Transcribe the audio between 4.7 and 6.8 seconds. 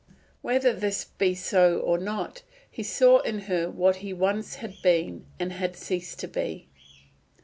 been and had ceased to be.